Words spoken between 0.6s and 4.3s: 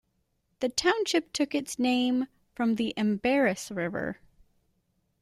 The township took its name from the Embarrass River.